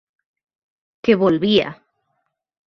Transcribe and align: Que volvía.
Que 1.03 1.13
volvía. 1.23 1.69